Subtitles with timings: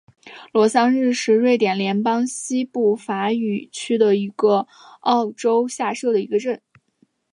[0.51, 4.13] 罗桑日是瑞士联邦西部法语区的
[5.03, 6.59] 沃州下设的一个镇。